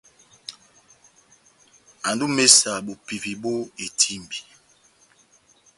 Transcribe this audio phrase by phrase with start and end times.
[2.09, 3.51] Ando ó imésa bopivi bó
[3.85, 4.37] etímbi.